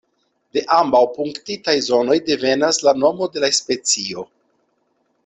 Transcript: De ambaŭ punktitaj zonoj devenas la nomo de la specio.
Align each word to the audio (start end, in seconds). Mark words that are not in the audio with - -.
De 0.55 0.61
ambaŭ 0.77 1.01
punktitaj 1.17 1.75
zonoj 1.89 2.17
devenas 2.31 2.81
la 2.89 2.95
nomo 3.05 3.29
de 3.37 3.45
la 3.45 3.51
specio. 3.63 4.25